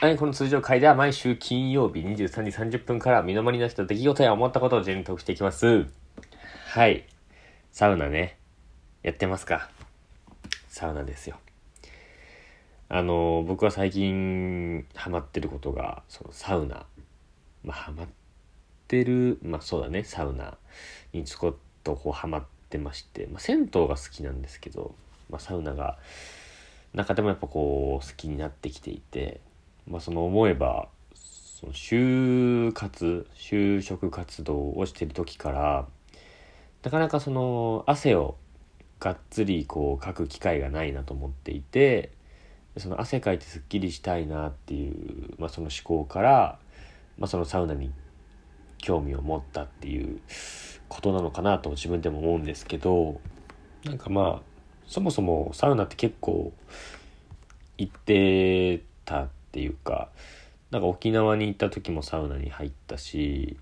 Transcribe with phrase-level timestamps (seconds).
[0.00, 5.86] はい、この通常回では毎週金曜日23時30分から身の回りの人出来事や思ったことを順にトークしていきます。
[6.68, 7.04] はい。
[7.72, 8.38] サウナね。
[9.02, 9.68] やってますか？
[10.68, 11.40] サウナですよ。
[12.88, 16.86] あの、僕は最近ハマってることが、そのサウナ。
[17.64, 18.06] まあ、ハマっ
[18.86, 20.58] てる、まあそうだね、サウナ
[21.12, 24.94] にちょこっとこうハマってまして、まあ銭湯が好きなんですけど、
[25.28, 25.98] まあサウナが
[26.94, 29.40] 中でもやっぱこう好きになってきていて、
[29.88, 35.86] まあその思えば、その就活、就職活動をしてる時から、
[36.82, 38.36] なかなかその汗を
[39.00, 42.12] がっつりこうかく機会がないなと思っていて
[42.76, 46.58] その汗かいてすっきりしたいなっていう、まあ、その思考から、
[47.18, 47.92] まあ、そのサウナに
[48.78, 50.20] 興味を持ったっていう
[50.88, 53.20] ことなのかなと自分でも思うんですけど
[53.84, 54.42] なんかまあ
[54.86, 56.52] そもそもサウナって結構
[57.76, 60.08] 行ってたっていうか
[60.70, 63.56] なんか沖縄に行った時もサウナに入ったし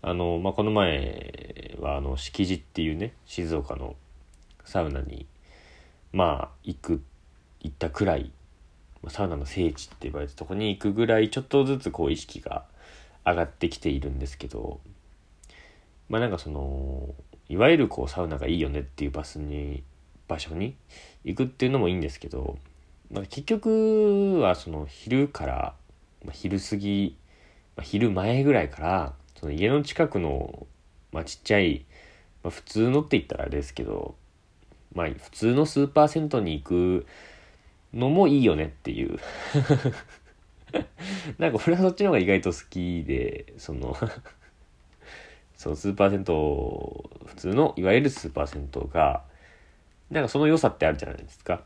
[0.00, 3.94] あの、まあ、この前はあの敷地っていうね静岡の
[4.64, 5.26] サウナに
[6.12, 7.02] まあ行く
[7.60, 8.30] 行ったくらい
[9.08, 12.64] サウナの聖地って言われたとこに行くぐらいちょっとずつこう意識が
[13.24, 14.80] 上がってきているんですけど
[16.08, 17.14] まあなんかその
[17.48, 19.82] いわゆるこうサウナがいいよねっていうバスに
[20.26, 20.74] 場所に
[21.24, 22.58] 行くっていうのもいいんですけど
[23.10, 25.74] なんか結局はその昼から、
[26.24, 27.16] まあ、昼過ぎ、
[27.76, 30.66] まあ、昼前ぐらいからその家の近くの、
[31.12, 31.86] まあ、ちっちゃい、
[32.42, 34.14] まあ、普通のって言ったらあれですけど
[34.94, 37.06] まあ普通のスーパー銭湯に行く
[37.94, 39.18] のもいいよねっていう。
[41.38, 43.96] なんか俺はそっちの方が意外と好きでその
[45.56, 46.24] そうスーパー銭湯
[47.26, 49.24] 普通のいわゆるスーパー銭湯が
[50.10, 51.62] なんかその良さってあるじゃないですか。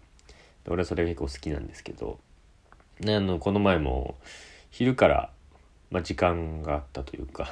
[0.66, 2.18] 俺はそれが結構好きなんですけど
[3.00, 4.16] ねあのこの前も
[4.70, 5.30] 昼から、
[5.90, 7.50] まあ、時間があったというか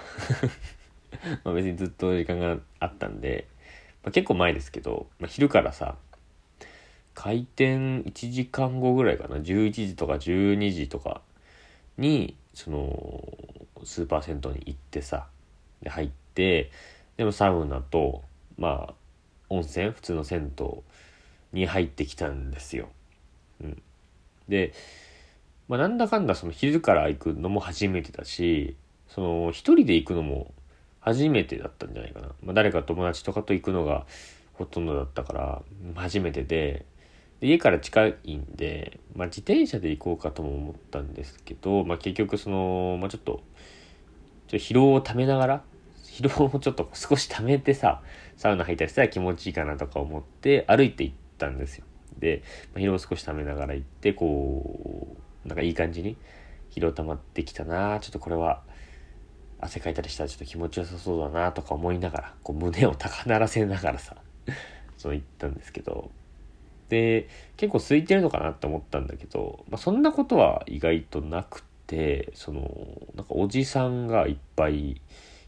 [1.45, 3.47] まあ別にずっと時間があったんで、
[4.03, 5.97] まあ、結構前ですけど、まあ、昼からさ
[7.15, 11.21] 開店1時間後ぐらいかな11時とか12時とか
[11.99, 13.23] にその
[13.85, 15.27] スーパー銭湯に行ってさ
[15.83, 16.71] で入って
[17.17, 18.23] でもサウナと
[18.57, 18.95] まあ
[19.49, 20.67] 温泉普通の銭湯
[21.53, 22.89] に入ってきたんですよ。
[23.63, 23.83] うん、
[24.49, 24.73] で、
[25.69, 28.77] まあ、なんだかんだその昼から行くのも初めてだし
[29.09, 30.53] その一人で行くのも
[31.01, 34.07] 初めてだったんじゃないかな、まあ、誰か友達とかと行くのが
[34.55, 35.63] ほとんどだったから
[35.95, 36.85] 初めてで
[37.41, 43.43] で家から近いんで、まあ、自転車で行こうかとも思ったんですけど、まあ、結局その、まあ、ちょっと
[44.49, 45.63] ちょっと疲労をためながら
[46.05, 48.03] 疲労をちょっと少し溜めてさ
[48.37, 51.85] サウナ入ったりしたら気持ちいいかなとか思って歩いて行ったんですよ。
[52.21, 52.43] で、
[52.75, 56.17] まあ、疲労を少し溜めながら行ってこうなんかいい感じに
[56.71, 57.99] 疲労溜まってきたな。
[58.01, 58.63] ちょっとこれは
[59.61, 64.17] 汗かいたりしたらちょっと気持ちよさそうだなとか思いながらこう胸を高鳴らせながらさ
[64.97, 66.11] そう言ったんですけど。
[66.89, 72.69] で結構空いてるのかなって思ったんだけど、まあ、そんなことは意外となくてその
[73.15, 75.01] なんかおじさんがいっぱい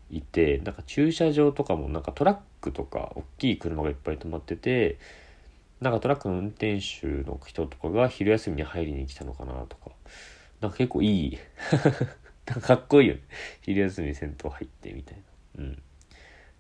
[0.08, 4.98] いてなんか駐車場とかもなんかトラックとか大きい車がいっぱい止まってて
[5.82, 9.90] なんかトラックの運転手の人とかが昼休みに入りに来たのかなとか。
[10.60, 11.38] なんか結構いい。
[12.46, 13.20] なんかかっこいいよね。
[13.62, 15.16] 昼休みに銭湯入ってみたい
[15.56, 15.64] な。
[15.64, 15.82] うん。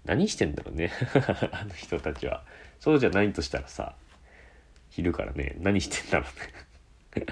[0.04, 0.90] 何してんだろうね。
[1.52, 2.44] あの人たちは。
[2.80, 3.94] そうじゃないとしたらさ
[4.90, 6.26] 昼からね何してんだろ
[7.16, 7.26] うね。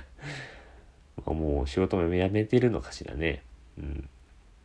[1.26, 3.42] もう仕事も辞めてるのかしらね。
[3.78, 4.08] うん。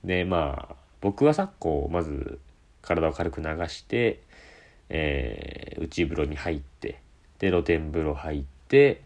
[0.03, 2.40] でまあ僕はさこうまず
[2.84, 4.19] 体を軽く流して、
[4.90, 7.00] えー内風呂に入って
[7.40, 9.01] で露天風呂入って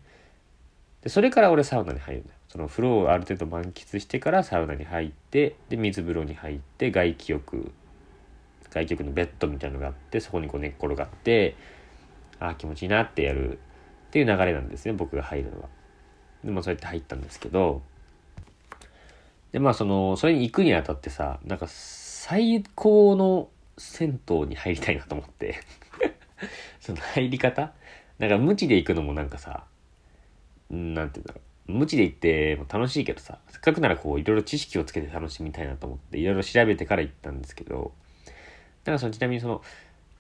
[1.02, 7.72] でそれから俺サウナに入るんだよその風呂をある程度満喫してからサウナに入ってで水風呂に入って外気浴
[8.72, 11.56] 外気浴のベッドみたいのがあってそこにこう寝っ転がって
[12.40, 15.70] ああ気持ちいいなってやるっていう流れなんですね僕が入るのは。
[16.44, 17.82] でもそうやって入ったんですけど
[19.52, 25.60] でまあそのそれに行くにあたってさなんか最高の銭湯に入りたいなと思って
[26.80, 27.74] その入り方
[28.20, 29.64] なんか無知で行くのもなんかさ
[30.70, 31.72] うんなんて言うんだろう。
[31.72, 37.94] 無知で行っても楽しいけどさせっかくならこういろいろ知識をつけて楽しみたいなと思っていろいろ調べてから行ったんですけど
[38.84, 39.62] だからそのちなみにその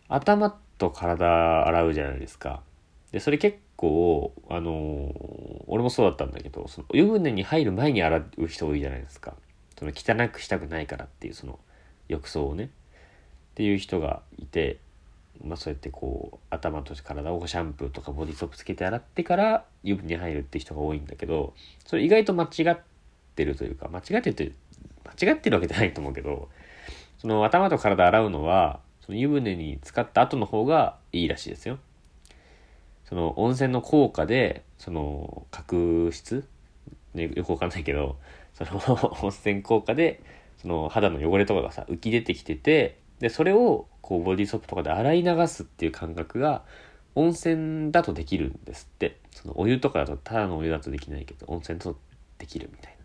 [0.08, 2.62] 頭と体洗うじゃないですか。
[3.12, 9.36] でそれ結構あのー俺もそうだったんだけどその湯船に入る前に洗う人多いじゃないですか。
[9.78, 11.60] その汚くしたくないからっていうその
[12.08, 12.66] 浴槽をね。
[12.66, 12.68] っ
[13.56, 14.78] ていう人がいて
[15.44, 21.54] まあそうやってこう頭と体をシャンプーとかボディソープつけて洗ってから湯船に入るって人が多いんだけど
[21.86, 22.78] それ意外と間違っ
[23.36, 24.56] てるというか間違ってる
[25.06, 26.50] 間違ってるわけじゃないと思うけど
[27.18, 31.80] その頭と体洗うのはその湯船に浸かった後の方がいいらしいですよ。
[33.06, 36.46] その温泉の効果でその角質、
[37.16, 38.18] ね、よくわかんないけど
[38.54, 40.22] その 温泉効果で
[40.58, 46.64] その肌の汚れとかがさ浮き出てきててでそれをこうボディーソープとかで洗い流すっていう感覚が
[47.16, 49.18] 温泉だとできるんですって。
[49.42, 51.98] そのお湯とかだとただのお湯だとできないけど温泉だと
[52.40, 53.00] できるみたいな。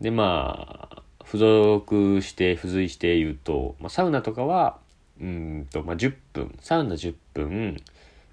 [0.00, 4.78] でまあ付属して付随して言うと、まあ、サウナとかは
[5.20, 6.58] うんと、まあ、10分。
[6.60, 7.80] サウナ10分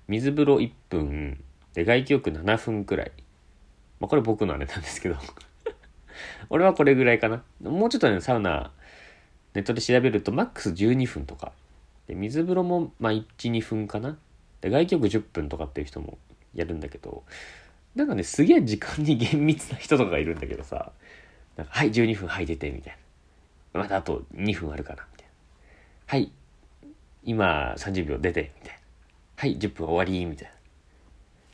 [0.08, 1.44] 水風呂1分
[1.76, 3.12] で外気浴7分くらい。
[4.00, 5.18] まあこれ僕のあれなんですけど。
[6.50, 7.44] 俺はこれぐらいかな。
[7.62, 8.72] もうちょっとねサウナ
[9.54, 11.52] ネットで調べるとマックス12分とか。
[12.08, 14.18] で水風呂もまあ12分かな。
[14.62, 16.18] で外気浴10分とかっていう人も
[16.54, 17.24] やるんだけど
[17.96, 20.92] なんかねすげえ時間に厳密な人とかがいるんだけどさ。
[21.56, 22.98] なんかはい12分はい出てみたい
[23.74, 23.82] な。
[23.82, 25.34] まだあと2分あるかなみたいな。
[26.06, 26.32] はい
[27.24, 28.80] 今30秒出てみたいな。
[29.36, 30.54] はい10分終わりみたいな。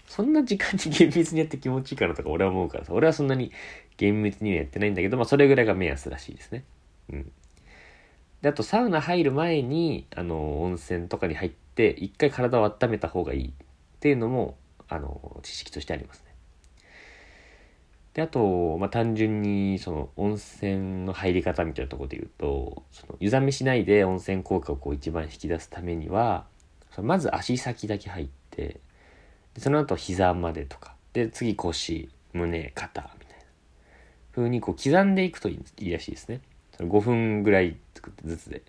[0.07, 2.94] そんな時間に厳密にやって気持ちいいかなとか俺は思うからさ。
[2.94, 3.51] 俺はそんなに
[3.98, 6.63] 厳密にはやってないんだけどまあそれぐらいが目安らしいですね。
[7.09, 7.31] うん。
[8.41, 13.51] であとサウナ入る前にあの温泉とかに入って一回体を温めた方がいいっ
[13.99, 16.25] ていうのもあの知識としてありますね。
[18.13, 26.45] であと、まあ、単純にその温泉の入り方みたいなところで言うとその湯冷めしないで温泉効果をこう一番引き出すためには
[27.01, 28.79] まず足先だけ入って
[29.53, 33.43] でその後膝までとかで次腰胸肩みたいな
[34.33, 36.39] 風にこう刻んでいくといいらしいですね。
[36.80, 38.62] 5分ぐらい作ってずつで。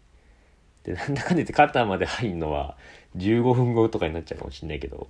[0.85, 2.77] で、なんだかんだ言って肩まで入るのは
[3.17, 5.09] 15分後とかになっちゃうかもしんないけど。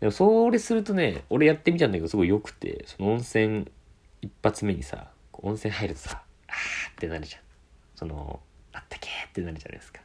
[0.00, 3.70] でもそれするとね、俺やってみたんだけどすごい良くて、その温泉
[4.22, 7.42] 一発目にさ、温泉入るとさ、あーってなるじゃん。
[7.94, 8.40] その、
[8.72, 10.00] あったけーってなるじゃないですか。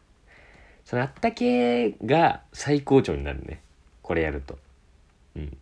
[0.84, 3.62] そのあったけーが最高潮になるね。
[4.02, 4.58] これやると。
[5.36, 5.58] うん。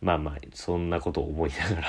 [0.00, 1.88] まあまあ、そんなことを思いながら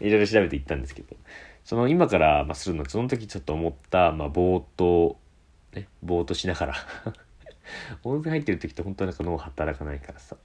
[0.00, 1.16] いろいろ調べていったんですけど、
[1.64, 5.18] その今からまするのその時ちょっと思った、まあ、ぼーっと、
[5.72, 6.74] ね、ぼーっとしながら
[8.02, 10.36] 温泉入ってる時って本当はなんか脳働かないからさ、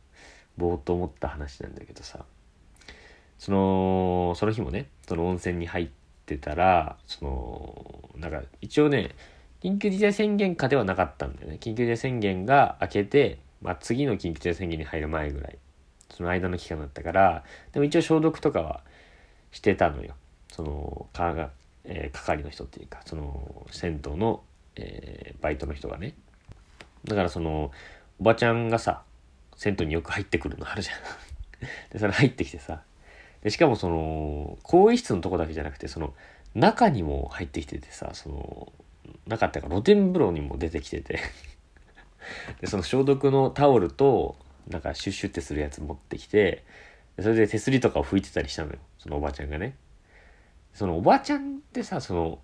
[0.55, 2.25] ぼーっと思った話なんだけどさ、
[3.39, 5.89] その、その日もね、その温泉に入っ
[6.25, 9.15] てたら、その、なんか一応ね、
[9.61, 11.57] 緊急事態宣言下ではなかったんだよね。
[11.59, 15.57] 緊急事態宣言が明けて、まあ次の緊急事態宣言に入る前ぐらい。
[16.19, 18.81] その間の期間だったからでも一応消毒とかは
[19.53, 20.15] してたのよ。
[20.51, 21.51] そのかが、
[21.85, 24.43] えー、係の人っていうかその銭湯の、
[24.75, 26.15] えー、バイトの人がね。
[27.05, 27.71] だからその
[28.19, 29.03] おばちゃんがさ
[29.55, 30.97] 銭湯によく入ってくるのあるじゃん。
[31.93, 32.81] でそれ入ってきてさ。
[33.41, 36.13] でしかもその更衣室のとこだけじゃなくてその
[36.53, 38.73] 中にも入ってきててさその
[39.25, 41.19] 中っていうか露天風呂にも出てきてて。
[42.59, 44.35] でその消毒のタオルと
[44.69, 46.63] なんかシュッシュってするやつ持ってきて、
[47.19, 48.77] それで手すりとかを拭いてたりしたのよ。
[48.97, 49.75] そのおばちゃんがね。
[50.73, 52.39] そのおばちゃんってさ、その、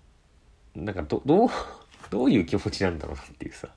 [0.74, 1.48] なんかど、どう、
[2.10, 3.68] どういう気持ちなんだろうなっていうさ。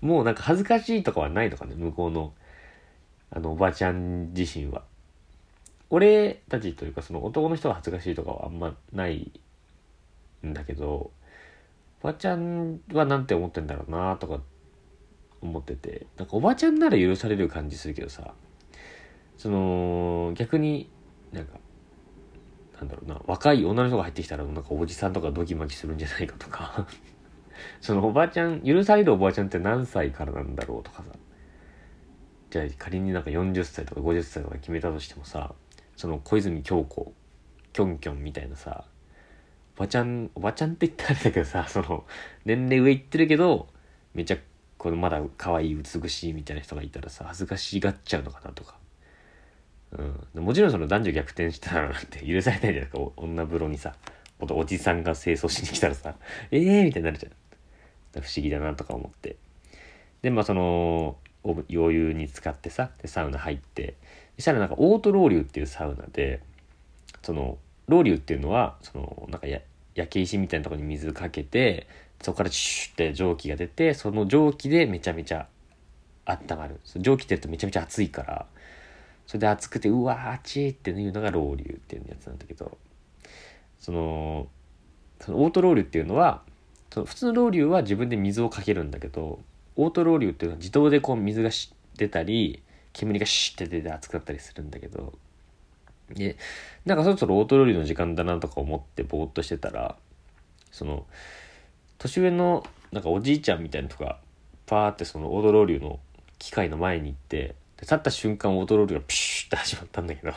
[0.00, 2.34] もうなんか恥ずかしいとかはないのかね、向こうの、
[3.30, 4.84] あの、おばちゃん自身は。
[5.88, 9.32] 俺たちというか、その男の人が恥ずかしいとかはあんまない
[10.44, 11.10] んだけど、
[12.02, 14.40] おばちゃんはなんて思ってんだろうなとか
[15.46, 18.34] 思っててなんかおばちゃんなら許される感じするけどさ
[19.36, 20.90] その逆に
[21.32, 21.58] なんか
[22.78, 26.86] なんだろうな若い女の人が入ってきたらなんかおじさんとかドキマキするんじゃないかとか
[27.80, 31.04] そのおばちゃん許されるおばちゃんって何歳からなんだろうとかさ
[32.50, 35.54] じゃあ仮になんか40歳とか50歳とか決めたとしてもさ
[35.96, 37.12] その小泉京子
[37.72, 38.84] キョンキョンみたいなさ
[39.76, 42.04] おばちゃんおばちゃんって言ったらあれだけどさその
[42.44, 43.68] 年齢上いってるけど
[44.14, 44.38] めちゃ
[44.86, 48.76] このまだ可愛い美しいみたいな人がいたらさ恥ずかしがっちゃうのかなとか、
[49.90, 52.98] うん、もちろんその男女逆転したらなんて許されないじゃないですか。
[53.16, 53.96] 女風呂にさ
[54.38, 56.14] おじさんが清掃しに来たらさ
[56.52, 58.22] え えー、みたいになるじゃん。
[58.22, 59.34] 不思議だなとか思って。
[60.22, 63.94] でまあその余裕に使ってさでサウナ入って。
[64.36, 66.40] そしたらなんかオートロウリュっていうサウナで
[67.22, 69.62] そのロウリュっていうのはそのなんかや
[69.96, 71.88] 焼け石みたいなとこに水かけて
[72.26, 75.46] そこからシュッって蒸気が出てその蒸気でめちゃめちゃ
[76.24, 76.80] 温まる。
[76.96, 78.46] 蒸気って言うとめちゃめちゃ熱いから
[79.28, 82.78] それで熱くてうわーあちーっていうのがロウリュっていうやつなんだけど
[83.78, 84.48] その
[85.20, 86.42] そのオートロウリュっていうのは
[86.92, 89.38] その普通のロウリュは自分で水をかけるんだけど
[89.76, 91.50] オートロウリュっていうのは自動でこう水が
[91.96, 92.60] 出たり
[92.92, 95.12] 煙がシュッて出て熱くなったりするんだけど
[96.10, 96.36] で、
[96.84, 99.96] なんかそろそろオートロウリュの時間だなとか思ってぼーっとしてたら、
[100.72, 101.06] その、
[101.98, 104.18] 年上のなんかおじいちゃんみたいな人が、
[104.66, 106.00] パーってそのオートロウリュの
[106.38, 110.32] 機械の前に行って、で立った瞬間オートロウリュがピシュッて始まったんだけど。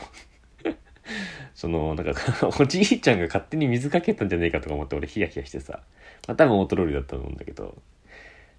[1.56, 2.14] その、なんか
[2.60, 5.82] おじいちゃんが勝手に水かけたんじゃねえかとか思って俺ヒヤヒヤしてさ、
[6.28, 7.76] まあ多分オートロウリュだったと思うんだけど、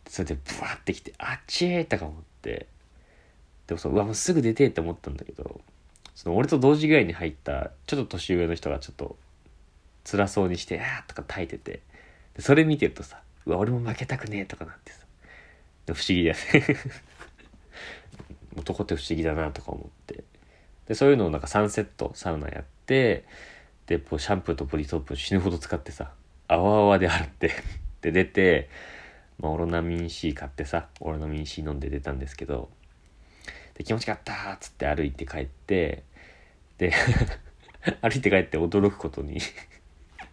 [0.06, 2.66] それでブワーってきて、あっちーとか思って、
[3.66, 5.60] でもそう、うわ、もうすぐ出てって思ったんだけど、
[6.14, 9.16] その俺と同時ぐらいに入ったちょっと年上の人がちょっと
[10.04, 11.80] 辛そうにして「あー」とか耐えてて。
[12.40, 15.06] それ見てるとさ「うわ俺も負けたくねえ」とかなってさ
[15.86, 16.76] 不思議だよね。
[18.56, 20.24] 男って不思議だなとか思って。
[20.90, 23.24] でそういうのをなんか3セットサウナやって
[23.86, 26.10] でこうシャンプーとボディソープ死ぬほど使ってさ
[26.48, 27.52] あわあわで洗って
[28.02, 28.68] で出て、
[29.38, 32.70] まあ、オロナミン C 買ってさオロナミン C 飲んで出たんですけど
[33.74, 36.02] で気持ちよかったっつって歩いて帰って
[36.78, 36.92] で
[38.02, 39.40] 歩いて帰って驚くことに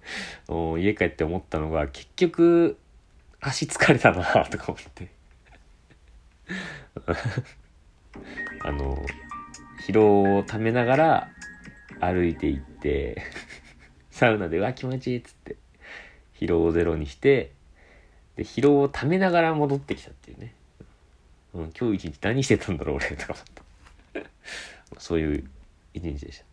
[0.79, 2.77] 家帰って思ったのが結局
[3.39, 5.09] 足疲れたなとか思って。
[8.63, 8.97] あの
[9.85, 11.29] 疲労をためながら
[11.99, 13.21] 歩いていって
[14.11, 15.55] サウナで「うわ気持ちいい」っつって
[16.39, 17.51] 疲労をゼロにして
[18.35, 20.53] で疲労をためながら戻ってきたっていうね。
[21.53, 24.23] うん、今日一日何してたんだろう俺とか思っ
[24.93, 24.99] た。
[24.99, 25.49] そういう
[25.93, 26.45] 一日でした。